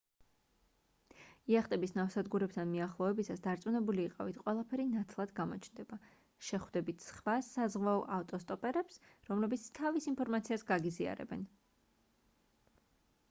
იახტების 1.55 1.91
ნავსადგურებთან 1.97 2.69
მიახლოებისას 2.69 3.41
დარწმუნებული 3.47 4.05
იყავით 4.11 4.39
ყველაფერი 4.45 4.85
ნათლად 4.93 5.33
გამოჩნდება 5.39 5.99
შეხვდებით 6.47 7.05
სხვა 7.09 7.35
საზღვაო 7.49 8.01
ავტოსტოპერებს 8.17 8.97
რომლებიც 9.33 9.67
თავის 9.81 10.09
ინფორმაციას 10.13 10.65
გაგიზიარებენ 10.73 11.45